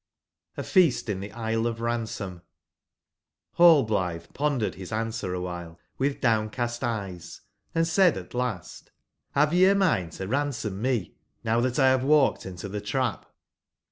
H 0.57 0.65
feast 0.65 1.09
in 1.09 1.19
the 1.19 1.31
Isle 1.31 1.67
of 1.67 1.79
Ransom 1.79 2.41
^^ 3.57 3.57
HLLBLtlTRB 3.87 4.33
pondered 4.33 4.75
bis 4.75 4.91
an/ 4.91 5.09
swer 5.09 5.35
awhile 5.37 5.77
with 5.99 6.19
downcast 6.19 6.81
eye8,& 6.81 7.39
said 7.85 8.17
at 8.17 8.33
last: 8.33 8.89
''Have 9.35 9.51
ye 9.53 9.65
amind 9.65 10.13
to 10.13 10.27
ran/ 10.27 10.53
som 10.53 10.81
me^nowthatt 10.81 11.75
have 11.77 12.03
walked 12.03 12.47
in/ 12.47 12.55
to 12.55 12.67
the 12.67 12.81
trap?'' 12.81 13.27